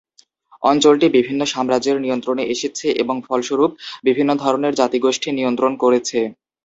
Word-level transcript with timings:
অঞ্চলটি 0.63 1.07
বিভিন্ন 1.17 1.41
সাম্রাজ্যের 1.45 1.97
নিয়ন্ত্রণে 2.01 2.43
এসেছে 2.53 2.87
এবং 3.01 3.15
ফলস্বরূপ, 3.27 3.71
বিভিন্ন 4.03 4.31
ধরনের 4.43 4.73
জাতিগোষ্ঠী 4.79 5.29
নিমন্ত্রণ 5.31 5.71
করেছে। 5.83 6.19